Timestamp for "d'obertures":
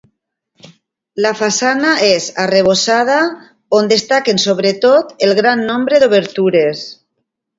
6.05-6.85